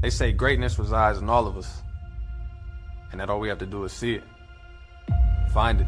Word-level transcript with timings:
They 0.00 0.08
say 0.08 0.32
greatness 0.32 0.78
resides 0.78 1.18
in 1.18 1.28
all 1.28 1.46
of 1.46 1.58
us, 1.58 1.82
and 3.12 3.20
that 3.20 3.28
all 3.28 3.38
we 3.38 3.50
have 3.50 3.58
to 3.58 3.66
do 3.66 3.84
is 3.84 3.92
see 3.92 4.14
it, 4.14 4.24
find 5.52 5.82
it, 5.82 5.86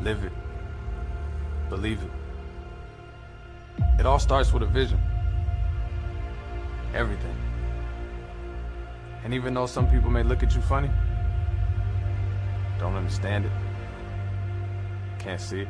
live 0.00 0.22
it, 0.22 0.32
believe 1.68 2.00
it. 2.00 2.10
It 3.98 4.06
all 4.06 4.20
starts 4.20 4.52
with 4.52 4.62
a 4.62 4.66
vision. 4.66 5.00
Everything. 6.94 7.36
And 9.24 9.34
even 9.34 9.52
though 9.52 9.66
some 9.66 9.90
people 9.90 10.10
may 10.10 10.22
look 10.22 10.44
at 10.44 10.54
you 10.54 10.62
funny, 10.62 10.90
don't 12.78 12.94
understand 12.94 13.46
it, 13.46 13.52
can't 15.18 15.40
see 15.40 15.62
it, 15.62 15.68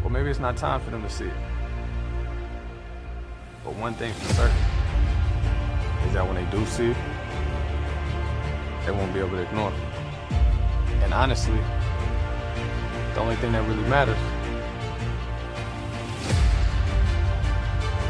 well, 0.00 0.10
maybe 0.10 0.30
it's 0.30 0.40
not 0.40 0.56
time 0.56 0.80
for 0.80 0.90
them 0.90 1.02
to 1.02 1.08
see 1.08 1.26
it. 1.26 1.34
But 3.62 3.76
one 3.76 3.94
thing 3.94 4.12
for 4.14 4.34
certain 4.34 4.56
is 6.06 6.12
that 6.14 6.26
when 6.26 6.34
they 6.34 6.50
do 6.50 6.64
see 6.66 6.90
it, 6.90 6.96
they 8.84 8.92
won't 8.92 9.12
be 9.12 9.20
able 9.20 9.30
to 9.30 9.42
ignore 9.42 9.70
it. 9.70 9.76
And 11.02 11.14
honestly, 11.14 11.58
the 13.14 13.20
only 13.20 13.36
thing 13.36 13.52
that 13.52 13.66
really 13.68 13.88
matters 13.88 14.18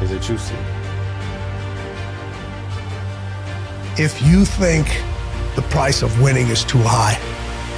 is 0.03 0.11
that 0.11 0.29
you 0.29 0.39
see 0.39 0.55
it. 0.55 0.83
If 3.99 4.23
you 4.23 4.45
think 4.45 4.87
the 5.55 5.63
price 5.63 6.03
of 6.03 6.21
winning 6.21 6.49
is 6.49 6.65
too 6.65 6.81
high, 6.83 7.19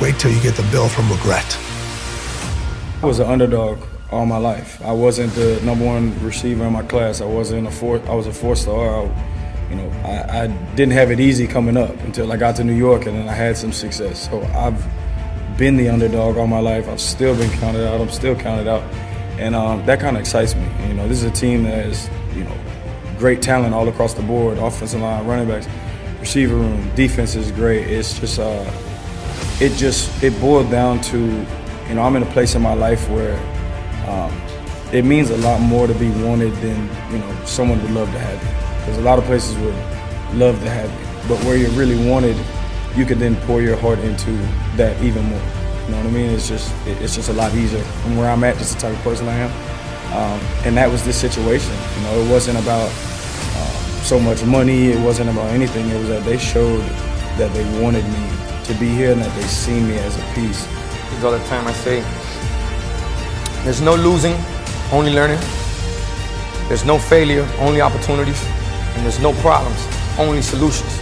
wait 0.01 0.19
till 0.19 0.31
you 0.31 0.41
get 0.43 0.55
the 0.55 0.63
bill 0.71 0.89
from 0.89 1.11
regret. 1.11 1.59
I 3.03 3.07
was 3.07 3.19
an 3.19 3.27
underdog 3.27 3.79
all 4.11 4.27
my 4.27 4.39
life. 4.39 4.81
I 4.83 4.93
wasn't 4.93 5.33
the 5.35 5.61
number 5.63 5.85
one 5.85 6.19
receiver 6.25 6.65
in 6.65 6.73
my 6.73 6.85
class. 6.85 7.21
I 7.21 7.27
wasn't 7.27 7.67
a 7.67 7.71
four. 7.71 8.01
I 8.07 8.15
was 8.15 8.27
a 8.27 8.33
four 8.33 8.55
star. 8.55 9.03
I, 9.03 9.34
you 9.71 9.77
know, 9.77 9.91
I, 10.05 10.43
I, 10.43 10.47
didn't 10.77 10.93
have 10.93 11.11
it 11.11 11.21
easy 11.21 11.47
coming 11.47 11.77
up 11.77 11.99
until 12.01 12.31
I 12.33 12.37
got 12.37 12.57
to 12.57 12.65
New 12.65 12.75
York, 12.75 13.07
and 13.07 13.17
then 13.17 13.29
I 13.29 13.33
had 13.33 13.57
some 13.57 13.73
success. 13.73 14.29
So 14.29 14.43
I've 14.55 14.85
been 15.57 15.77
the 15.77 15.89
underdog 15.89 16.37
all 16.37 16.47
my 16.47 16.61
life. 16.61 16.89
I've 16.89 17.01
still 17.01 17.37
been 17.37 17.51
counted 17.59 17.87
out. 17.87 18.01
I'm 18.01 18.11
still 18.11 18.37
counted 18.37 18.69
out, 18.69 18.83
and 19.39 19.55
um, 19.55 19.85
that 19.87 20.01
kind 20.01 20.17
of 20.17 20.21
excites 20.21 20.55
me. 20.55 20.69
You 20.89 20.95
know, 20.95 21.09
this 21.09 21.23
is 21.23 21.25
a 21.25 21.31
team 21.31 21.65
that 21.65 21.87
is, 21.87 22.09
you 22.35 22.45
know, 22.45 22.57
great 23.19 23.41
talent 23.41 23.75
all 23.75 23.89
across 23.89 24.15
the 24.15 24.23
board, 24.23 24.59
offensive 24.59 25.01
line, 25.01 25.27
running 25.27 25.49
backs 25.49 25.67
receiver 26.25 26.55
room, 26.55 26.91
defense 26.95 27.35
is 27.35 27.53
great. 27.53 27.87
It's 27.87 28.19
just, 28.19 28.39
uh, 28.39 28.73
it 29.61 29.77
just, 29.77 30.23
it 30.23 30.33
boiled 30.41 30.71
down 30.71 31.03
to, 31.13 31.19
you 31.19 31.95
know, 31.95 32.01
I'm 32.01 32.17
in 32.17 32.23
a 32.23 32.33
place 32.33 32.55
in 32.55 32.63
my 32.63 32.73
life 32.73 33.11
where 33.11 33.37
um, 34.09 34.33
it 34.91 35.05
means 35.05 35.29
a 35.29 35.37
lot 35.37 35.61
more 35.61 35.87
to 35.87 35.93
be 35.93 36.09
wanted 36.25 36.55
than, 36.63 36.89
you 37.13 37.19
know, 37.19 37.45
someone 37.45 37.83
would 37.83 37.91
love 37.91 38.11
to 38.11 38.19
have 38.19 38.43
you. 38.43 38.74
Because 38.85 38.99
a 38.99 39.03
lot 39.03 39.19
of 39.19 39.25
places 39.25 39.57
would 39.59 39.75
love 40.35 40.61
to 40.63 40.71
have 40.71 40.91
you. 40.91 41.29
But 41.29 41.43
where 41.45 41.57
you're 41.57 41.71
really 41.71 42.09
wanted, 42.09 42.37
you 42.95 43.07
can 43.07 43.19
then 43.19 43.37
pour 43.47 43.63
your 43.63 43.77
heart 43.77 43.99
into 44.01 44.31
that 44.77 45.01
even 45.03 45.25
more. 45.25 45.41
You 45.85 45.91
know 45.91 45.97
what 45.99 46.07
I 46.07 46.11
mean? 46.11 46.31
It's 46.31 46.49
just, 46.49 46.73
it's 46.87 47.15
just 47.15 47.29
a 47.29 47.33
lot 47.33 47.55
easier 47.55 47.83
from 48.03 48.17
where 48.17 48.31
I'm 48.31 48.45
at, 48.45 48.57
just 48.59 48.75
the 48.75 48.81
type 48.81 48.97
of 48.97 49.03
person 49.03 49.29
I 49.29 49.35
am. 49.35 49.51
Um, 50.13 50.41
and 50.67 50.77
that 50.77 50.91
was 50.91 51.05
this 51.05 51.17
situation. 51.21 51.73
You 51.97 52.03
know, 52.03 52.21
it 52.21 52.31
wasn't 52.31 52.59
about 52.59 52.91
so 54.05 54.21
much 54.21 54.45
money. 54.45 54.89
It 54.89 55.01
wasn't 55.01 55.31
about 55.31 55.49
anything. 55.51 55.89
It 55.89 55.99
was 55.99 56.09
that 56.09 56.25
they 56.25 56.37
showed 56.37 56.83
that 57.39 57.53
they 57.55 57.65
wanted 57.83 58.05
me 58.05 58.29
to 58.65 58.75
be 58.75 58.89
here 58.89 59.13
and 59.13 59.21
that 59.21 59.35
they 59.35 59.47
see 59.49 59.81
me 59.81 59.97
as 59.97 60.17
a 60.19 60.23
piece. 60.35 60.69
All 61.25 61.31
the 61.31 61.39
time 61.47 61.67
I 61.67 61.73
say, 61.73 62.03
there's 63.65 63.81
no 63.81 63.95
losing, 63.95 64.37
only 64.93 65.13
learning. 65.15 65.39
There's 66.69 66.85
no 66.85 66.99
failure, 66.99 67.49
only 67.61 67.81
opportunities. 67.81 68.43
And 68.95 69.05
there's 69.05 69.21
no 69.21 69.33
problems, 69.35 69.87
only 70.19 70.43
solutions. 70.43 71.01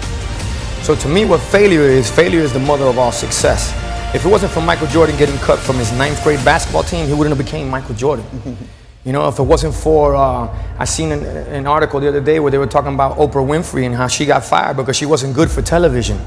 So 0.84 0.94
to 0.96 1.08
me, 1.08 1.24
what 1.24 1.40
failure 1.40 1.82
is, 1.82 2.10
failure 2.10 2.40
is 2.40 2.52
the 2.52 2.58
mother 2.58 2.86
of 2.86 2.98
all 2.98 3.12
success. 3.12 3.72
If 4.14 4.24
it 4.24 4.28
wasn't 4.28 4.52
for 4.52 4.60
Michael 4.60 4.88
Jordan 4.88 5.16
getting 5.16 5.38
cut 5.38 5.58
from 5.58 5.76
his 5.76 5.92
ninth 5.92 6.22
grade 6.22 6.44
basketball 6.44 6.82
team, 6.82 7.06
he 7.06 7.14
wouldn't 7.14 7.36
have 7.36 7.44
became 7.44 7.68
Michael 7.70 7.94
Jordan. 7.94 8.26
You 9.04 9.12
know, 9.12 9.26
if 9.26 9.40
it 9.40 9.42
wasn't 9.42 9.74
for, 9.74 10.14
uh, 10.14 10.48
I 10.78 10.84
seen 10.84 11.10
an, 11.10 11.24
an, 11.24 11.66
article 11.66 11.98
the 11.98 12.06
other 12.06 12.20
day 12.20 12.38
where 12.38 12.52
they 12.52 12.58
were 12.58 12.68
talking 12.68 12.94
about 12.94 13.16
Oprah 13.16 13.44
Winfrey 13.44 13.84
and 13.84 13.92
how 13.92 14.06
she 14.06 14.24
got 14.24 14.44
fired 14.44 14.76
because 14.76 14.96
she 14.96 15.06
wasn't 15.06 15.34
good 15.34 15.50
for 15.50 15.60
television. 15.60 16.20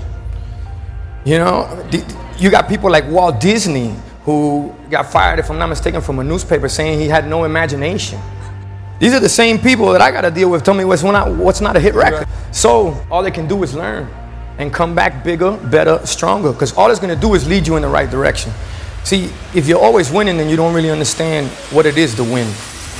You 1.23 1.37
know, 1.37 1.89
you 2.37 2.49
got 2.49 2.67
people 2.67 2.91
like 2.91 3.07
Walt 3.07 3.39
Disney 3.39 3.95
who 4.25 4.75
got 4.89 5.09
fired, 5.09 5.39
if 5.39 5.49
I'm 5.49 5.57
not 5.57 5.67
mistaken, 5.67 6.01
from 6.01 6.19
a 6.19 6.23
newspaper 6.23 6.67
saying 6.67 6.99
he 6.99 7.07
had 7.07 7.29
no 7.29 7.45
imagination. 7.45 8.19
These 8.99 9.13
are 9.13 9.19
the 9.19 9.29
same 9.29 9.59
people 9.59 9.91
that 9.91 10.01
I 10.01 10.11
got 10.11 10.21
to 10.21 10.31
deal 10.31 10.49
with. 10.49 10.63
Tell 10.63 10.73
me 10.73 10.85
what's 10.85 11.03
not, 11.03 11.31
what's 11.35 11.59
not 11.59 11.75
a 11.75 11.79
hit 11.79 11.95
record. 11.95 12.27
So 12.51 12.95
all 13.11 13.21
they 13.21 13.31
can 13.31 13.47
do 13.47 13.61
is 13.63 13.73
learn 13.73 14.07
and 14.57 14.73
come 14.73 14.95
back 14.95 15.23
bigger, 15.23 15.57
better, 15.57 16.05
stronger. 16.05 16.53
Because 16.53 16.73
all 16.77 16.89
it's 16.89 16.99
going 16.99 17.13
to 17.13 17.19
do 17.19 17.33
is 17.33 17.47
lead 17.47 17.67
you 17.67 17.75
in 17.75 17.81
the 17.81 17.89
right 17.89 18.09
direction. 18.09 18.53
See, 19.03 19.29
if 19.53 19.67
you're 19.67 19.81
always 19.81 20.11
winning, 20.11 20.37
then 20.37 20.49
you 20.49 20.55
don't 20.55 20.73
really 20.73 20.89
understand 20.89 21.47
what 21.71 21.85
it 21.85 21.97
is 21.97 22.15
to 22.15 22.23
win. 22.23 22.47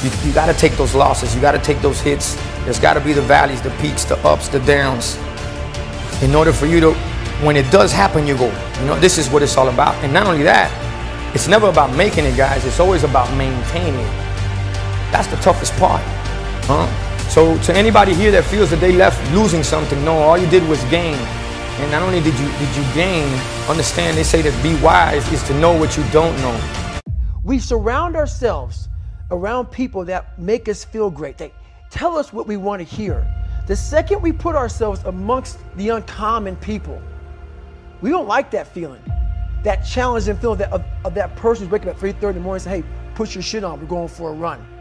You, 0.03 0.11
you 0.23 0.33
got 0.33 0.47
to 0.47 0.53
take 0.53 0.73
those 0.73 0.93
losses. 0.93 1.33
You 1.33 1.41
got 1.41 1.53
to 1.53 1.59
take 1.59 1.81
those 1.81 2.01
hits. 2.01 2.35
There's 2.65 2.79
got 2.79 2.95
to 2.95 2.99
be 2.99 3.13
the 3.13 3.21
valleys, 3.21 3.61
the 3.61 3.71
peaks, 3.81 4.03
the 4.03 4.17
ups, 4.27 4.49
the 4.49 4.59
downs. 4.59 5.17
In 6.21 6.35
order 6.35 6.51
for 6.51 6.65
you 6.65 6.81
to, 6.81 6.93
when 7.41 7.55
it 7.55 7.71
does 7.71 7.93
happen, 7.93 8.27
you 8.27 8.37
go, 8.37 8.47
you 8.79 8.85
know, 8.85 8.99
this 8.99 9.17
is 9.17 9.29
what 9.29 9.41
it's 9.41 9.55
all 9.55 9.69
about. 9.69 9.95
And 10.03 10.13
not 10.13 10.27
only 10.27 10.43
that, 10.43 10.69
it's 11.33 11.47
never 11.47 11.67
about 11.69 11.95
making 11.95 12.25
it, 12.25 12.35
guys. 12.35 12.65
It's 12.65 12.79
always 12.79 13.03
about 13.03 13.33
maintaining. 13.37 14.24
That's 15.15 15.29
the 15.29 15.37
toughest 15.37 15.71
part. 15.77 16.01
Huh? 16.65 17.29
So 17.29 17.57
to 17.59 17.73
anybody 17.73 18.13
here 18.13 18.31
that 18.31 18.43
feels 18.43 18.69
that 18.69 18.81
they 18.81 18.91
left 18.91 19.15
losing 19.33 19.63
something, 19.63 20.03
no, 20.03 20.11
all 20.11 20.37
you 20.37 20.45
did 20.49 20.67
was 20.67 20.83
gain. 20.91 21.15
And 21.79 21.89
not 21.89 22.01
only 22.01 22.19
did 22.19 22.37
you 22.37 22.47
did 22.59 22.75
you 22.75 22.83
gain, 22.93 23.25
understand 23.69 24.17
they 24.17 24.23
say 24.23 24.41
that 24.41 24.51
be 24.61 24.75
wise 24.83 25.25
is 25.31 25.41
to 25.43 25.57
know 25.57 25.71
what 25.71 25.95
you 25.95 26.03
don't 26.11 26.35
know. 26.39 26.99
We 27.45 27.59
surround 27.59 28.17
ourselves 28.17 28.89
around 29.31 29.67
people 29.67 30.03
that 30.03 30.37
make 30.37 30.67
us 30.67 30.83
feel 30.83 31.09
great. 31.09 31.37
They 31.37 31.53
tell 31.89 32.17
us 32.17 32.33
what 32.33 32.45
we 32.45 32.57
want 32.57 32.81
to 32.81 32.95
hear. 32.95 33.25
The 33.67 33.75
second 33.77 34.21
we 34.21 34.33
put 34.33 34.57
ourselves 34.57 35.01
amongst 35.05 35.59
the 35.77 35.91
uncommon 35.95 36.57
people, 36.57 37.01
we 38.01 38.09
don't 38.09 38.27
like 38.27 38.51
that 38.51 38.67
feeling. 38.67 39.01
That 39.63 39.77
challenging 39.77 40.35
feeling 40.35 40.57
that, 40.57 40.73
of, 40.73 40.83
of 41.05 41.13
that 41.13 41.37
person 41.37 41.63
who's 41.63 41.71
waking 41.71 41.87
up 41.87 41.95
at 41.95 42.01
3.30 42.01 42.05
in 42.05 42.33
the 42.33 42.41
morning 42.41 42.55
and 42.55 42.61
say, 42.61 42.81
hey, 42.81 42.83
put 43.15 43.33
your 43.33 43.43
shit 43.43 43.63
on, 43.63 43.79
we're 43.79 43.87
going 43.87 44.09
for 44.09 44.31
a 44.31 44.33
run. 44.33 44.74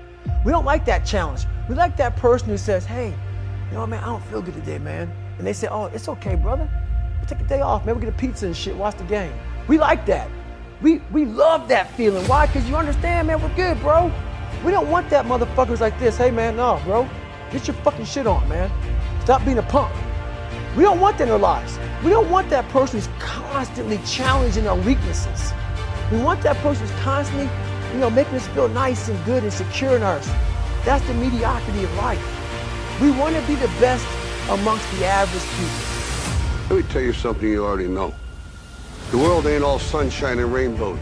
We 0.44 0.52
don't 0.52 0.64
like 0.64 0.84
that 0.86 1.04
challenge. 1.04 1.46
We 1.68 1.74
like 1.74 1.96
that 1.96 2.16
person 2.16 2.48
who 2.48 2.58
says, 2.58 2.84
hey, 2.84 3.08
you 3.08 3.74
know, 3.74 3.80
what, 3.80 3.88
man, 3.88 4.02
I 4.02 4.06
don't 4.06 4.24
feel 4.26 4.42
good 4.42 4.54
today, 4.54 4.78
man. 4.78 5.10
And 5.38 5.46
they 5.46 5.52
say, 5.52 5.68
oh, 5.70 5.86
it's 5.86 6.08
okay, 6.08 6.34
brother. 6.34 6.68
We'll 7.18 7.26
take 7.26 7.40
a 7.40 7.48
day 7.48 7.60
off. 7.60 7.84
Maybe 7.84 7.94
we'll 7.98 8.04
get 8.04 8.14
a 8.14 8.18
pizza 8.18 8.46
and 8.46 8.56
shit, 8.56 8.76
watch 8.76 8.96
the 8.96 9.04
game. 9.04 9.32
We 9.68 9.78
like 9.78 10.04
that. 10.06 10.28
We, 10.82 10.98
we 11.10 11.24
love 11.24 11.68
that 11.68 11.90
feeling. 11.92 12.26
Why? 12.28 12.46
Because 12.46 12.68
you 12.68 12.76
understand, 12.76 13.28
man, 13.28 13.40
we're 13.40 13.54
good, 13.56 13.80
bro. 13.80 14.12
We 14.64 14.70
don't 14.70 14.90
want 14.90 15.08
that 15.10 15.24
motherfuckers 15.26 15.80
like 15.80 15.98
this. 15.98 16.16
Hey, 16.16 16.30
man, 16.30 16.56
no, 16.56 16.80
bro. 16.84 17.08
Get 17.50 17.66
your 17.66 17.76
fucking 17.76 18.04
shit 18.04 18.26
on, 18.26 18.46
man. 18.48 18.70
Stop 19.22 19.44
being 19.44 19.58
a 19.58 19.62
punk. 19.62 19.94
We 20.76 20.82
don't 20.82 21.00
want 21.00 21.18
that 21.18 21.28
in 21.28 21.32
our 21.32 21.38
lives. 21.38 21.78
We 22.02 22.10
don't 22.10 22.30
want 22.30 22.50
that 22.50 22.68
person 22.68 22.98
who's 22.98 23.08
constantly 23.18 23.98
challenging 24.04 24.66
our 24.66 24.76
weaknesses. 24.76 25.52
We 26.10 26.18
want 26.18 26.42
that 26.42 26.56
person 26.56 26.86
who's 26.86 27.00
constantly, 27.00 27.48
you 27.94 28.00
know, 28.00 28.10
making 28.10 28.34
us 28.34 28.48
feel 28.48 28.68
nice 28.68 29.08
and 29.08 29.24
good 29.24 29.44
and 29.44 29.52
secure 29.52 29.94
in 29.94 30.02
us. 30.02 30.28
That's 30.84 31.06
the 31.06 31.14
mediocrity 31.14 31.84
of 31.84 31.94
life. 31.94 32.20
We 33.00 33.12
want 33.12 33.36
to 33.36 33.42
be 33.42 33.54
the 33.54 33.68
best 33.78 34.04
amongst 34.50 34.90
the 34.98 35.06
average 35.06 35.44
people. 35.52 36.76
Let 36.76 36.84
me 36.84 36.92
tell 36.92 37.02
you 37.02 37.12
something 37.12 37.48
you 37.48 37.64
already 37.64 37.86
know. 37.86 38.12
The 39.12 39.18
world 39.18 39.46
ain't 39.46 39.62
all 39.62 39.78
sunshine 39.78 40.40
and 40.40 40.52
rainbows. 40.52 40.98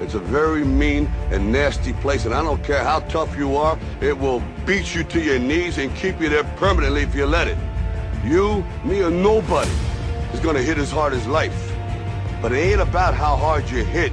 It's 0.00 0.14
a 0.14 0.20
very 0.20 0.64
mean 0.64 1.06
and 1.30 1.52
nasty 1.52 1.92
place, 1.92 2.24
and 2.24 2.32
I 2.34 2.42
don't 2.42 2.64
care 2.64 2.82
how 2.82 3.00
tough 3.00 3.36
you 3.36 3.56
are, 3.56 3.78
it 4.00 4.18
will 4.18 4.42
beat 4.64 4.94
you 4.94 5.04
to 5.04 5.20
your 5.20 5.38
knees 5.38 5.76
and 5.76 5.94
keep 5.94 6.18
you 6.18 6.30
there 6.30 6.44
permanently 6.56 7.02
if 7.02 7.14
you 7.14 7.26
let 7.26 7.46
it. 7.46 7.58
You, 8.24 8.64
me, 8.84 9.02
or 9.02 9.10
nobody 9.10 9.70
is 10.32 10.40
gonna 10.40 10.62
hit 10.62 10.78
as 10.78 10.90
hard 10.90 11.12
as 11.12 11.26
life. 11.26 11.72
But 12.40 12.52
it 12.52 12.56
ain't 12.56 12.80
about 12.80 13.12
how 13.12 13.36
hard 13.36 13.68
you 13.68 13.84
hit. 13.84 14.12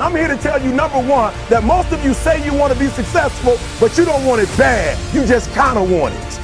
I'm 0.00 0.14
here 0.14 0.28
to 0.28 0.36
tell 0.36 0.60
you, 0.62 0.72
number 0.72 0.98
one, 0.98 1.32
that 1.48 1.62
most 1.64 1.92
of 1.92 2.04
you 2.04 2.14
say 2.14 2.44
you 2.44 2.54
want 2.54 2.72
to 2.72 2.78
be 2.78 2.88
successful, 2.88 3.58
but 3.78 3.96
you 3.96 4.04
don't 4.04 4.24
want 4.24 4.40
it 4.40 4.48
bad. 4.56 4.98
You 5.14 5.26
just 5.26 5.52
kind 5.52 5.78
of 5.78 5.90
want 5.90 6.14
it. 6.14 6.40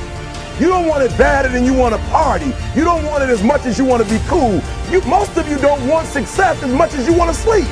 You 0.60 0.68
don't 0.68 0.86
want 0.86 1.02
it 1.02 1.16
badder 1.16 1.48
than 1.48 1.64
you 1.64 1.72
want 1.72 1.94
to 1.94 2.00
party. 2.10 2.52
You 2.74 2.84
don't 2.84 3.04
want 3.06 3.22
it 3.22 3.30
as 3.30 3.42
much 3.42 3.64
as 3.64 3.78
you 3.78 3.84
want 3.84 4.02
to 4.02 4.08
be 4.08 4.18
cool. 4.26 4.60
You, 4.90 5.00
most 5.02 5.36
of 5.36 5.48
you 5.48 5.56
don't 5.58 5.86
want 5.86 6.08
success 6.08 6.62
as 6.62 6.72
much 6.72 6.94
as 6.94 7.06
you 7.06 7.14
want 7.14 7.34
to 7.34 7.40
sleep. 7.40 7.66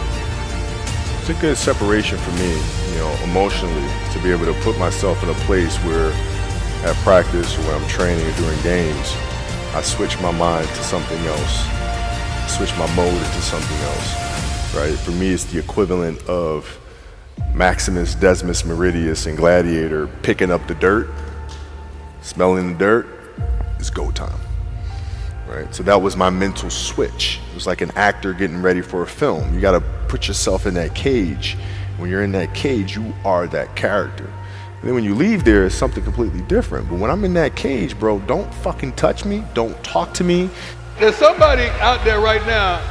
It's 1.20 1.30
a 1.30 1.34
good 1.40 1.56
separation 1.56 2.16
for 2.18 2.30
me, 2.32 2.50
you 2.92 2.98
know, 2.98 3.10
emotionally, 3.24 3.88
to 4.12 4.22
be 4.22 4.30
able 4.30 4.46
to 4.46 4.54
put 4.62 4.78
myself 4.78 5.22
in 5.24 5.30
a 5.30 5.38
place 5.50 5.76
where 5.78 6.12
at 6.84 6.94
practice 7.02 7.58
or 7.58 7.62
when 7.62 7.82
I'm 7.82 7.88
training 7.88 8.24
or 8.24 8.32
during 8.36 8.62
games, 8.62 9.14
I 9.74 9.82
switch 9.82 10.20
my 10.20 10.30
mind 10.30 10.68
to 10.68 10.82
something 10.84 11.18
else, 11.26 11.66
switch 12.46 12.70
my 12.78 12.86
mode 12.94 13.12
into 13.12 13.42
something 13.42 13.76
else, 13.78 14.25
right? 14.74 14.96
For 14.98 15.12
me, 15.12 15.30
it's 15.30 15.44
the 15.44 15.58
equivalent 15.58 16.22
of 16.28 16.78
Maximus 17.54 18.14
Decimus 18.14 18.62
Meridius 18.62 19.26
and 19.26 19.36
Gladiator 19.36 20.06
picking 20.22 20.50
up 20.50 20.66
the 20.66 20.74
dirt, 20.74 21.08
smelling 22.22 22.72
the 22.72 22.78
dirt, 22.78 23.06
it's 23.78 23.90
go 23.90 24.10
time. 24.10 24.38
Right? 25.48 25.72
So 25.74 25.82
that 25.84 26.02
was 26.02 26.16
my 26.16 26.28
mental 26.28 26.70
switch. 26.70 27.40
It 27.50 27.54
was 27.54 27.66
like 27.66 27.80
an 27.80 27.92
actor 27.94 28.32
getting 28.32 28.60
ready 28.60 28.82
for 28.82 29.02
a 29.02 29.06
film. 29.06 29.54
You 29.54 29.60
gotta 29.60 29.80
put 30.08 30.26
yourself 30.28 30.66
in 30.66 30.74
that 30.74 30.94
cage. 30.94 31.56
When 31.98 32.10
you're 32.10 32.24
in 32.24 32.32
that 32.32 32.52
cage, 32.52 32.96
you 32.96 33.14
are 33.24 33.46
that 33.48 33.74
character. 33.76 34.24
And 34.24 34.82
then 34.82 34.94
when 34.94 35.04
you 35.04 35.14
leave 35.14 35.44
there, 35.44 35.64
it's 35.64 35.74
something 35.74 36.04
completely 36.04 36.42
different. 36.42 36.88
But 36.88 36.98
when 36.98 37.10
I'm 37.10 37.24
in 37.24 37.32
that 37.34 37.56
cage, 37.56 37.98
bro, 37.98 38.18
don't 38.20 38.52
fucking 38.56 38.92
touch 38.92 39.24
me. 39.24 39.44
Don't 39.54 39.82
talk 39.82 40.12
to 40.14 40.24
me. 40.24 40.50
There's 40.98 41.16
somebody 41.16 41.64
out 41.80 42.04
there 42.04 42.20
right 42.20 42.44
now, 42.46 42.82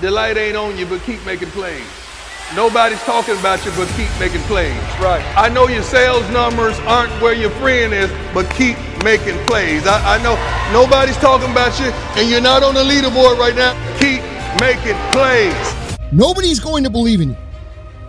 the 0.00 0.10
light 0.10 0.36
ain't 0.36 0.56
on 0.56 0.78
you, 0.78 0.86
but 0.86 1.02
keep 1.02 1.24
making 1.26 1.48
plays. 1.50 1.84
Nobody's 2.54 3.00
talking 3.02 3.36
about 3.38 3.64
you, 3.64 3.72
but 3.72 3.88
keep 3.88 4.08
making 4.18 4.40
plays. 4.42 4.72
Right. 5.00 5.22
I 5.36 5.48
know 5.48 5.68
your 5.68 5.82
sales 5.82 6.28
numbers 6.30 6.78
aren't 6.80 7.10
where 7.20 7.34
your 7.34 7.50
friend 7.50 7.92
is, 7.92 8.10
but 8.32 8.48
keep 8.50 8.76
making 9.04 9.36
plays. 9.46 9.86
I, 9.86 10.16
I 10.16 10.22
know 10.22 10.34
nobody's 10.72 11.18
talking 11.18 11.50
about 11.50 11.78
you, 11.78 11.86
and 12.16 12.30
you're 12.30 12.40
not 12.40 12.62
on 12.62 12.74
the 12.74 12.82
leaderboard 12.82 13.38
right 13.38 13.54
now. 13.54 13.74
Keep 13.98 14.22
making 14.60 14.96
plays. 15.12 15.98
Nobody's 16.10 16.60
going 16.60 16.84
to 16.84 16.90
believe 16.90 17.20
in 17.20 17.30
you 17.30 17.36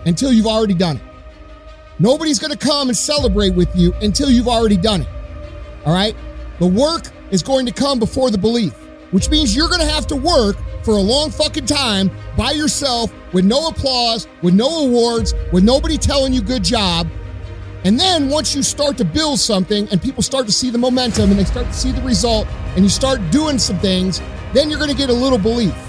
until 0.05 0.31
you've 0.31 0.47
already 0.47 0.75
done 0.75 0.97
it. 0.97 1.03
Nobody's 1.97 2.39
going 2.39 2.51
to 2.51 2.57
come 2.57 2.87
and 2.87 2.97
celebrate 2.97 3.55
with 3.55 3.75
you 3.75 3.93
until 4.01 4.29
you've 4.29 4.47
already 4.47 4.77
done 4.77 5.01
it. 5.01 5.09
All 5.85 5.93
right? 5.93 6.15
The 6.59 6.67
work 6.67 7.09
is 7.31 7.43
going 7.43 7.65
to 7.65 7.73
come 7.73 7.99
before 7.99 8.31
the 8.31 8.37
belief, 8.37 8.73
which 9.11 9.29
means 9.29 9.53
you're 9.53 9.67
going 9.67 9.81
to 9.81 9.91
have 9.91 10.07
to 10.07 10.15
work 10.15 10.55
for 10.83 10.91
a 10.91 11.01
long 11.01 11.31
fucking 11.31 11.65
time 11.65 12.11
by 12.37 12.51
yourself 12.51 13.11
with 13.33 13.45
no 13.45 13.67
applause, 13.67 14.27
with 14.41 14.53
no 14.53 14.85
awards, 14.85 15.33
with 15.51 15.63
nobody 15.63 15.97
telling 15.97 16.33
you 16.33 16.41
good 16.41 16.63
job. 16.63 17.07
And 17.85 17.99
then 17.99 18.29
once 18.29 18.55
you 18.55 18.63
start 18.63 18.97
to 18.97 19.05
build 19.05 19.39
something 19.39 19.87
and 19.89 20.01
people 20.01 20.21
start 20.21 20.45
to 20.47 20.51
see 20.51 20.69
the 20.69 20.77
momentum 20.77 21.29
and 21.29 21.39
they 21.39 21.45
start 21.45 21.67
to 21.67 21.73
see 21.73 21.91
the 21.91 22.01
result 22.01 22.47
and 22.75 22.83
you 22.83 22.89
start 22.89 23.19
doing 23.31 23.57
some 23.57 23.79
things, 23.79 24.21
then 24.53 24.69
you're 24.69 24.79
going 24.79 24.91
to 24.91 24.97
get 24.97 25.09
a 25.09 25.13
little 25.13 25.37
belief. 25.37 25.88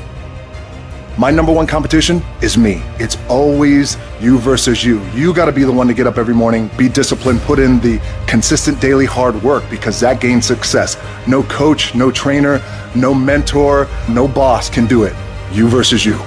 My 1.20 1.30
number 1.30 1.52
one 1.52 1.66
competition 1.66 2.22
is 2.40 2.56
me. 2.56 2.82
It's 2.98 3.18
always 3.28 3.98
you 4.22 4.38
versus 4.38 4.82
you. 4.82 5.04
You 5.08 5.34
got 5.34 5.44
to 5.44 5.52
be 5.52 5.64
the 5.64 5.70
one 5.70 5.86
to 5.88 5.92
get 5.92 6.06
up 6.06 6.16
every 6.16 6.32
morning, 6.32 6.70
be 6.78 6.88
disciplined, 6.88 7.42
put 7.42 7.58
in 7.58 7.78
the 7.80 8.00
consistent 8.26 8.80
daily 8.80 9.04
hard 9.04 9.42
work 9.42 9.62
because 9.68 10.00
that 10.00 10.22
gains 10.22 10.46
success. 10.46 10.96
No 11.28 11.42
coach, 11.42 11.94
no 11.94 12.10
trainer, 12.10 12.62
no 12.94 13.12
mentor, 13.12 13.86
no 14.08 14.26
boss 14.26 14.70
can 14.70 14.86
do 14.86 15.02
it. 15.02 15.14
You 15.52 15.68
versus 15.68 16.06
you. 16.06 16.18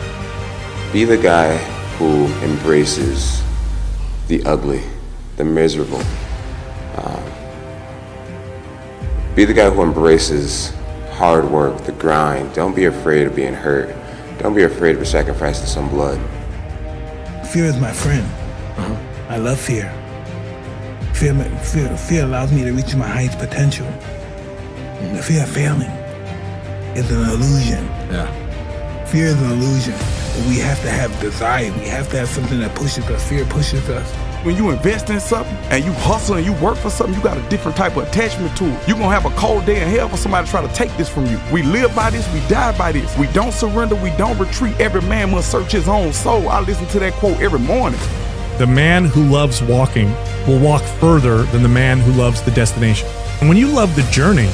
Be 0.92 1.06
the 1.06 1.18
guy 1.18 1.58
who 1.98 2.28
embraces 2.44 3.42
the 4.28 4.44
ugly, 4.44 4.84
the 5.38 5.44
miserable. 5.44 6.04
Um, 6.98 7.24
be 9.34 9.44
the 9.44 9.56
guy 9.56 9.72
who 9.72 9.82
embraces 9.82 10.72
hard 11.14 11.50
work, 11.50 11.84
the 11.86 11.94
grind. 11.94 12.54
Don't 12.54 12.76
be 12.76 12.86
afraid 12.86 13.26
of 13.26 13.36
being 13.36 13.56
hurt. 13.56 14.03
Don't 14.40 14.56
be 14.56 14.64
afraid 14.64 14.98
of 14.98 15.08
sacrificing 15.08 15.66
some 15.68 15.90
blood. 15.90 16.20
Fear 17.48 17.66
is 17.66 17.78
my 17.78 17.92
friend. 17.92 18.26
Uh-huh. 18.78 18.98
I 19.30 19.38
love 19.38 19.60
fear. 19.60 19.92
Fear, 21.14 21.36
fear. 21.64 21.98
fear 21.98 22.26
allows 22.26 22.52
me 22.52 22.64
to 22.64 22.72
reach 22.72 22.96
my 22.96 23.08
highest 23.08 23.38
potential. 23.38 23.86
The 25.14 25.22
fear 25.22 25.44
of 25.44 25.50
failing 25.50 25.90
is 26.96 27.10
an 27.12 27.30
illusion. 27.30 27.86
Yeah. 28.12 29.06
Fear 29.06 29.28
is 29.28 29.42
an 29.42 29.52
illusion. 29.52 29.94
We 30.48 30.58
have 30.60 30.82
to 30.82 30.90
have 30.90 31.18
desire. 31.22 31.72
We 31.74 31.88
have 31.88 32.10
to 32.10 32.18
have 32.18 32.30
something 32.30 32.60
that 32.60 32.74
pushes 32.76 33.06
us. 33.06 33.28
Fear 33.30 33.46
pushes 33.46 33.88
us. 33.90 34.12
When 34.44 34.58
you 34.58 34.72
invest 34.72 35.10
in 35.10 35.22
something 35.22 35.56
and 35.72 35.86
you 35.86 35.94
hustle 35.94 36.36
and 36.36 36.46
you 36.46 36.52
work 36.56 36.78
for 36.78 36.90
something, 36.90 37.16
you 37.16 37.24
got 37.24 37.38
a 37.38 37.50
different 37.50 37.78
type 37.78 37.96
of 37.96 38.06
attachment 38.06 38.58
to 38.58 38.66
it. 38.66 38.88
You're 38.90 38.98
gonna 38.98 39.18
have 39.18 39.26
a 39.26 39.34
cold 39.38 39.66
day 39.66 39.82
in 39.82 39.88
hell 39.88 40.10
for 40.10 40.18
somebody 40.18 40.46
to 40.46 40.52
try 40.52 40.68
to 40.68 40.74
take 40.74 40.94
this 40.98 41.08
from 41.08 41.28
you. 41.28 41.40
We 41.50 41.64
live 41.64 41.96
by 41.96 42.10
this, 42.10 42.28
we 42.34 42.42
die 42.50 42.78
by 42.78 42.92
this. 42.92 43.18
We 43.18 43.28
don't 43.28 43.54
surrender, 43.54 43.96
we 43.96 44.10
don't 44.18 44.38
retreat. 44.38 44.78
Every 44.82 45.02
man 45.04 45.32
must 45.32 45.50
search 45.50 45.72
his 45.72 45.88
own 45.88 46.12
soul. 46.12 46.50
I 46.50 46.60
listen 46.60 46.86
to 46.88 47.00
that 47.00 47.14
quote 47.14 47.40
every 47.40 47.60
morning. 47.60 48.02
The 48.58 48.68
man 48.68 49.06
who 49.06 49.24
loves 49.24 49.64
walking 49.64 50.12
will 50.46 50.60
walk 50.60 50.82
further 51.00 51.44
than 51.44 51.64
the 51.64 51.70
man 51.70 52.00
who 52.00 52.12
loves 52.12 52.42
the 52.42 52.52
destination. 52.52 53.08
And 53.40 53.48
when 53.48 53.58
you 53.58 53.68
love 53.68 53.96
the 53.96 54.04
journey, 54.12 54.50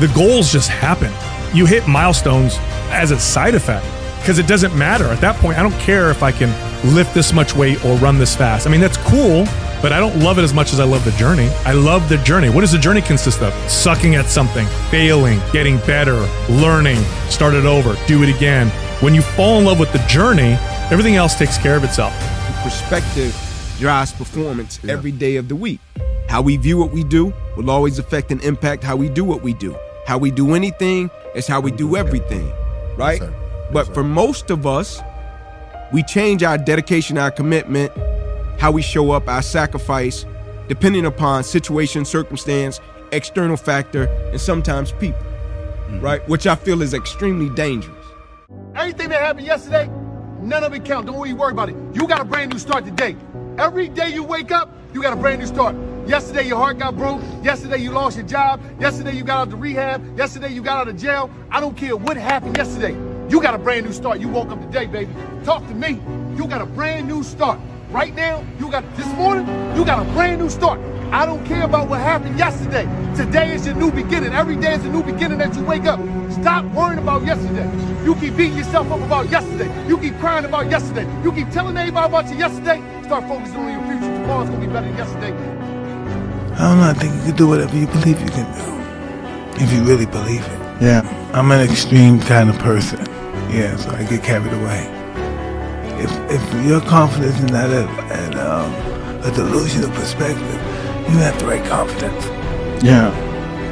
the 0.00 0.10
goals 0.16 0.50
just 0.50 0.68
happen. 0.68 1.12
You 1.56 1.64
hit 1.64 1.86
milestones 1.86 2.56
as 2.90 3.12
a 3.12 3.20
side 3.20 3.54
effect 3.54 3.86
because 4.28 4.38
it 4.38 4.46
doesn't 4.46 4.76
matter. 4.76 5.06
At 5.06 5.22
that 5.22 5.36
point, 5.36 5.56
I 5.58 5.62
don't 5.62 5.78
care 5.80 6.10
if 6.10 6.22
I 6.22 6.30
can 6.32 6.50
lift 6.94 7.14
this 7.14 7.32
much 7.32 7.56
weight 7.56 7.82
or 7.82 7.96
run 7.96 8.18
this 8.18 8.36
fast. 8.36 8.66
I 8.66 8.70
mean, 8.70 8.82
that's 8.82 8.98
cool, 8.98 9.46
but 9.80 9.90
I 9.90 9.98
don't 9.98 10.18
love 10.18 10.38
it 10.38 10.42
as 10.42 10.52
much 10.52 10.74
as 10.74 10.80
I 10.80 10.84
love 10.84 11.02
the 11.06 11.12
journey. 11.12 11.48
I 11.64 11.72
love 11.72 12.10
the 12.10 12.18
journey. 12.18 12.50
What 12.50 12.60
does 12.60 12.72
the 12.72 12.78
journey 12.78 13.00
consist 13.00 13.40
of? 13.40 13.54
Sucking 13.70 14.16
at 14.16 14.26
something, 14.26 14.66
failing, 14.90 15.40
getting 15.50 15.78
better, 15.78 16.20
learning, 16.50 16.98
start 17.30 17.54
it 17.54 17.64
over, 17.64 17.96
do 18.06 18.22
it 18.22 18.28
again. 18.28 18.68
When 19.00 19.14
you 19.14 19.22
fall 19.22 19.60
in 19.60 19.64
love 19.64 19.80
with 19.80 19.94
the 19.94 19.98
journey, 20.00 20.58
everything 20.90 21.16
else 21.16 21.34
takes 21.34 21.56
care 21.56 21.78
of 21.78 21.82
itself. 21.82 22.12
Perspective 22.62 23.34
drives 23.78 24.12
performance 24.12 24.78
yeah. 24.82 24.92
every 24.92 25.12
day 25.12 25.36
of 25.36 25.48
the 25.48 25.56
week. 25.56 25.80
How 26.28 26.42
we 26.42 26.58
view 26.58 26.76
what 26.76 26.90
we 26.90 27.02
do 27.02 27.32
will 27.56 27.70
always 27.70 27.98
affect 27.98 28.30
and 28.30 28.42
impact 28.42 28.84
how 28.84 28.94
we 28.94 29.08
do 29.08 29.24
what 29.24 29.40
we 29.40 29.54
do. 29.54 29.74
How 30.06 30.18
we 30.18 30.30
do 30.30 30.52
anything 30.52 31.10
is 31.34 31.46
how 31.46 31.60
we 31.60 31.70
do 31.70 31.96
everything, 31.96 32.52
right? 32.98 33.22
Yes, 33.22 33.47
but 33.72 33.92
for 33.94 34.02
most 34.02 34.50
of 34.50 34.66
us, 34.66 35.00
we 35.92 36.02
change 36.02 36.42
our 36.42 36.58
dedication, 36.58 37.18
our 37.18 37.30
commitment, 37.30 37.92
how 38.58 38.70
we 38.70 38.82
show 38.82 39.10
up, 39.10 39.28
our 39.28 39.42
sacrifice, 39.42 40.24
depending 40.68 41.06
upon 41.06 41.44
situation, 41.44 42.04
circumstance, 42.04 42.80
external 43.12 43.56
factor, 43.56 44.04
and 44.30 44.40
sometimes 44.40 44.92
people, 44.92 45.20
mm-hmm. 45.20 46.00
right? 46.00 46.28
Which 46.28 46.46
I 46.46 46.56
feel 46.56 46.82
is 46.82 46.92
extremely 46.92 47.54
dangerous. 47.54 47.94
Anything 48.74 49.08
that 49.10 49.20
happened 49.20 49.46
yesterday, 49.46 49.88
none 50.40 50.64
of 50.64 50.74
it 50.74 50.84
counts. 50.84 51.10
Don't 51.10 51.26
even 51.26 51.38
worry 51.38 51.52
about 51.52 51.68
it. 51.70 51.76
You 51.94 52.06
got 52.06 52.20
a 52.20 52.24
brand 52.24 52.52
new 52.52 52.58
start 52.58 52.84
today. 52.84 53.16
Every 53.58 53.88
day 53.88 54.10
you 54.10 54.22
wake 54.22 54.52
up, 54.52 54.70
you 54.92 55.02
got 55.02 55.12
a 55.12 55.16
brand 55.16 55.40
new 55.40 55.46
start. 55.46 55.74
Yesterday 56.06 56.46
your 56.46 56.56
heart 56.56 56.78
got 56.78 56.96
broke. 56.96 57.20
Yesterday 57.42 57.78
you 57.78 57.90
lost 57.90 58.16
your 58.16 58.26
job. 58.26 58.60
Yesterday 58.80 59.14
you 59.14 59.24
got 59.24 59.48
out 59.48 59.52
of 59.52 59.60
rehab. 59.60 60.16
Yesterday 60.16 60.52
you 60.52 60.62
got 60.62 60.78
out 60.78 60.88
of 60.88 60.96
jail. 60.96 61.30
I 61.50 61.60
don't 61.60 61.76
care 61.76 61.96
what 61.96 62.16
happened 62.16 62.56
yesterday. 62.56 62.94
You 63.28 63.42
got 63.42 63.54
a 63.54 63.58
brand 63.58 63.84
new 63.84 63.92
start. 63.92 64.20
You 64.20 64.28
woke 64.28 64.50
up 64.50 64.60
today, 64.62 64.86
baby. 64.86 65.12
Talk 65.44 65.66
to 65.68 65.74
me. 65.74 66.00
You 66.34 66.46
got 66.46 66.62
a 66.62 66.66
brand 66.66 67.06
new 67.06 67.22
start. 67.22 67.60
Right 67.90 68.14
now, 68.14 68.44
you 68.58 68.70
got 68.70 68.84
this 68.96 69.06
morning, 69.16 69.46
you 69.76 69.84
got 69.84 70.06
a 70.06 70.10
brand 70.12 70.40
new 70.40 70.48
start. 70.48 70.80
I 71.10 71.24
don't 71.24 71.44
care 71.46 71.62
about 71.62 71.88
what 71.88 72.00
happened 72.00 72.38
yesterday. 72.38 72.84
Today 73.16 73.54
is 73.54 73.66
your 73.66 73.74
new 73.74 73.90
beginning. 73.90 74.32
Every 74.34 74.56
day 74.56 74.74
is 74.74 74.84
a 74.84 74.88
new 74.88 75.02
beginning 75.02 75.38
that 75.38 75.54
you 75.56 75.64
wake 75.64 75.84
up. 75.84 76.00
Stop 76.30 76.64
worrying 76.74 76.98
about 76.98 77.24
yesterday. 77.24 77.70
You 78.04 78.14
keep 78.14 78.36
beating 78.36 78.58
yourself 78.58 78.90
up 78.90 79.00
about 79.00 79.30
yesterday. 79.30 79.70
You 79.88 79.98
keep 79.98 80.18
crying 80.18 80.44
about 80.44 80.70
yesterday. 80.70 81.06
You 81.22 81.32
keep 81.32 81.50
telling 81.50 81.76
everybody 81.76 82.06
about 82.08 82.28
your 82.28 82.38
yesterday. 82.38 82.82
Start 83.04 83.24
focusing 83.28 83.56
on 83.56 83.72
your 83.72 83.82
future. 83.88 84.22
Tomorrow's 84.22 84.50
gonna 84.50 84.60
be 84.60 84.72
better 84.72 84.86
than 84.86 84.96
yesterday. 84.96 85.32
I 86.54 86.68
don't 86.68 86.78
know. 86.78 86.90
I 86.90 86.92
think 86.94 87.14
you 87.14 87.22
can 87.22 87.36
do 87.36 87.48
whatever 87.48 87.76
you 87.76 87.86
believe 87.86 88.20
you 88.20 88.28
can 88.28 88.46
do. 88.54 89.64
If 89.64 89.72
you 89.72 89.82
really 89.84 90.06
believe 90.06 90.44
it. 90.44 90.82
Yeah. 90.82 91.30
I'm 91.32 91.50
an 91.52 91.60
extreme 91.60 92.20
kind 92.20 92.50
of 92.50 92.58
person. 92.58 93.07
Yeah, 93.50 93.76
so 93.76 93.90
I 93.90 94.04
get 94.04 94.22
carried 94.22 94.52
away. 94.52 94.84
If, 95.98 96.12
if 96.30 96.66
your 96.66 96.80
confidence 96.82 97.40
is 97.40 97.50
not 97.50 97.70
a, 97.70 97.88
an, 98.12 98.38
um, 98.38 98.70
a 99.24 99.32
delusion 99.34 99.84
of 99.84 99.92
perspective, 99.94 100.60
you 101.08 101.16
have 101.24 101.38
the 101.40 101.46
right 101.46 101.64
confidence. 101.64 102.26
Yeah. 102.84 103.08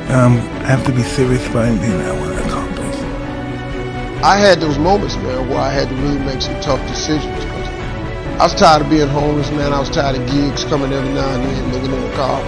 Um, 0.09 0.39
I 0.65 0.69
have 0.73 0.85
to 0.87 0.93
be 0.93 1.03
serious 1.03 1.47
about 1.49 1.67
anything 1.67 1.93
I 1.93 2.13
want 2.19 2.39
to 2.39 2.45
accomplish. 2.47 2.97
I 4.25 4.39
had 4.39 4.61
those 4.61 4.79
moments, 4.79 5.15
man, 5.17 5.49
where 5.49 5.59
I 5.59 5.71
had 5.71 5.89
to 5.89 5.95
really 5.97 6.19
make 6.21 6.41
some 6.41 6.59
tough 6.61 6.81
decisions. 6.89 7.45
I 8.41 8.45
was 8.45 8.55
tired 8.55 8.83
of 8.83 8.89
being 8.91 9.09
homeless, 9.09 9.51
man. 9.51 9.73
I 9.73 9.81
was 9.81 9.91
tired 9.91 10.17
of 10.17 10.27
gigs 10.27 10.65
coming 10.65 10.93
every 10.93 11.13
now 11.13 11.29
and 11.35 11.45
then, 11.45 11.73
living 11.73 11.93
in 11.93 12.03
a 12.03 12.17
car. 12.17 12.41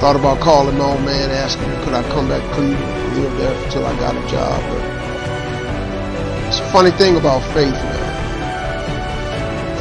Thought 0.00 0.16
about 0.16 0.40
calling 0.40 0.76
my 0.76 0.84
old 0.84 1.02
man, 1.02 1.30
asking 1.30 1.64
him 1.64 1.84
could 1.84 1.94
I 1.94 2.02
come 2.10 2.28
back 2.28 2.42
to 2.42 2.54
Cleveland, 2.54 3.16
live 3.16 3.36
there 3.38 3.64
until 3.64 3.86
I 3.86 3.94
got 3.98 4.16
a 4.16 4.26
job. 4.28 4.60
But 4.70 4.93
it's 6.56 6.68
a 6.68 6.72
funny 6.72 6.90
thing 6.92 7.16
about 7.16 7.40
faith, 7.52 7.74
man. 7.74 8.12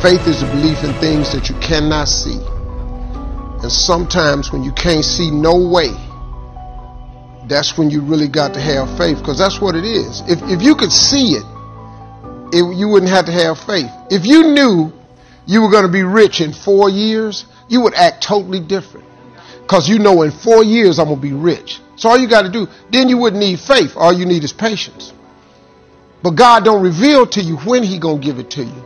Faith 0.01 0.27
is 0.27 0.41
a 0.41 0.45
belief 0.47 0.83
in 0.83 0.93
things 0.95 1.31
that 1.31 1.47
you 1.49 1.55
cannot 1.59 2.07
see. 2.07 2.39
And 3.61 3.71
sometimes 3.71 4.51
when 4.51 4.63
you 4.63 4.71
can't 4.73 5.05
see 5.05 5.29
no 5.31 5.55
way 5.55 5.93
that's 7.47 7.77
when 7.77 7.89
you 7.89 8.01
really 8.01 8.27
got 8.27 8.53
to 8.53 8.61
have 8.61 8.97
faith 8.97 9.17
because 9.17 9.37
that's 9.37 9.59
what 9.59 9.75
it 9.75 9.83
is. 9.83 10.21
If, 10.27 10.41
if 10.43 10.61
you 10.61 10.75
could 10.75 10.91
see 10.91 11.35
it, 11.35 11.43
it, 12.53 12.77
you 12.77 12.87
wouldn't 12.87 13.11
have 13.11 13.25
to 13.25 13.31
have 13.31 13.59
faith. 13.59 13.91
If 14.09 14.25
you 14.25 14.53
knew 14.53 14.93
you 15.45 15.61
were 15.61 15.69
going 15.69 15.85
to 15.85 15.91
be 15.91 16.03
rich 16.03 16.41
in 16.41 16.53
four 16.53 16.89
years, 16.89 17.45
you 17.67 17.81
would 17.81 17.93
act 17.93 18.23
totally 18.23 18.59
different. 18.59 19.05
Because 19.61 19.89
you 19.89 19.99
know 19.99 20.21
in 20.23 20.31
four 20.31 20.63
years 20.63 20.99
I'm 20.99 21.07
going 21.07 21.19
to 21.19 21.21
be 21.21 21.33
rich. 21.33 21.79
So 21.95 22.09
all 22.09 22.17
you 22.17 22.27
got 22.27 22.43
to 22.43 22.49
do, 22.49 22.67
then 22.91 23.09
you 23.09 23.17
wouldn't 23.17 23.41
need 23.41 23.59
faith. 23.59 23.93
All 23.95 24.13
you 24.13 24.25
need 24.25 24.43
is 24.43 24.53
patience. 24.53 25.13
But 26.23 26.31
God 26.31 26.63
don't 26.63 26.81
reveal 26.81 27.27
to 27.27 27.41
you 27.41 27.57
when 27.57 27.83
he 27.83 27.99
going 27.99 28.21
to 28.21 28.25
give 28.25 28.39
it 28.39 28.49
to 28.51 28.63
you. 28.63 28.83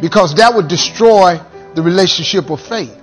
Because 0.00 0.34
that 0.34 0.52
would 0.54 0.68
destroy 0.68 1.40
the 1.74 1.82
relationship 1.82 2.50
of 2.50 2.60
faith. 2.60 2.94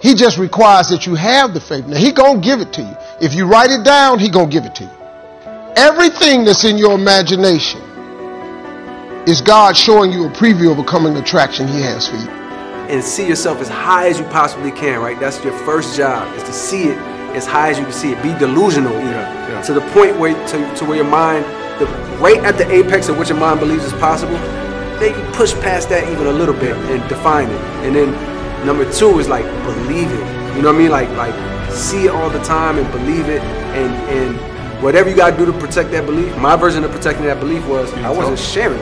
He 0.00 0.14
just 0.14 0.36
requires 0.36 0.88
that 0.90 1.06
you 1.06 1.14
have 1.14 1.54
the 1.54 1.60
faith. 1.60 1.86
Now 1.86 1.96
he 1.96 2.12
going 2.12 2.40
to 2.40 2.46
give 2.46 2.60
it 2.60 2.72
to 2.74 2.82
you. 2.82 2.96
If 3.20 3.34
you 3.34 3.46
write 3.46 3.70
it 3.70 3.84
down, 3.84 4.18
he 4.18 4.28
going 4.30 4.50
to 4.50 4.52
give 4.52 4.64
it 4.64 4.74
to 4.76 4.84
you. 4.84 4.90
Everything 5.76 6.44
that's 6.44 6.64
in 6.64 6.76
your 6.76 6.92
imagination 6.92 7.80
is 9.28 9.40
God 9.40 9.76
showing 9.76 10.12
you 10.12 10.26
a 10.26 10.30
preview 10.30 10.72
of 10.72 10.78
a 10.78 10.84
coming 10.84 11.16
attraction 11.16 11.68
he 11.68 11.80
has 11.82 12.08
for 12.08 12.16
you. 12.16 12.28
And 12.88 13.04
see 13.04 13.28
yourself 13.28 13.60
as 13.60 13.68
high 13.68 14.08
as 14.08 14.18
you 14.18 14.24
possibly 14.26 14.72
can, 14.72 15.00
right? 15.00 15.18
That's 15.20 15.42
your 15.44 15.56
first 15.58 15.96
job, 15.96 16.34
is 16.36 16.42
to 16.44 16.52
see 16.52 16.84
it 16.84 16.98
as 17.36 17.46
high 17.46 17.70
as 17.70 17.78
you 17.78 17.84
can 17.84 17.92
see 17.92 18.12
it. 18.12 18.22
Be 18.22 18.32
delusional 18.38 18.92
even. 18.92 19.08
Yeah, 19.08 19.48
yeah. 19.48 19.62
To 19.62 19.74
the 19.74 19.82
point 19.92 20.18
where 20.18 20.34
to, 20.48 20.74
to 20.76 20.84
where 20.84 20.96
your 20.96 21.04
mind, 21.04 21.44
the, 21.78 21.86
right 22.20 22.38
at 22.38 22.58
the 22.58 22.70
apex 22.70 23.08
of 23.08 23.18
what 23.18 23.28
your 23.28 23.38
mind 23.38 23.60
believes 23.60 23.84
is 23.84 23.92
possible, 23.94 24.38
maybe 24.98 25.20
push 25.32 25.54
past 25.54 25.88
that 25.90 26.10
even 26.10 26.26
a 26.26 26.32
little 26.32 26.54
bit 26.54 26.76
and 26.76 27.08
define 27.08 27.48
it. 27.48 27.60
And 27.84 27.94
then 27.94 28.66
number 28.66 28.90
two 28.92 29.18
is 29.18 29.28
like 29.28 29.44
believe 29.64 30.10
it. 30.10 30.56
You 30.56 30.62
know 30.62 30.72
what 30.72 30.76
I 30.76 30.78
mean? 30.78 30.90
Like 30.90 31.08
like 31.10 31.34
see 31.70 32.06
it 32.06 32.10
all 32.10 32.30
the 32.30 32.42
time 32.42 32.78
and 32.78 32.90
believe 32.90 33.28
it 33.28 33.40
and 33.42 33.92
and 34.10 34.82
whatever 34.82 35.08
you 35.10 35.16
gotta 35.16 35.36
do 35.36 35.46
to 35.46 35.52
protect 35.52 35.90
that 35.92 36.06
belief. 36.06 36.36
My 36.38 36.56
version 36.56 36.84
of 36.84 36.90
protecting 36.90 37.24
that 37.26 37.40
belief 37.40 37.66
was 37.66 37.92
I 37.94 38.10
wasn't 38.10 38.38
sharing. 38.38 38.80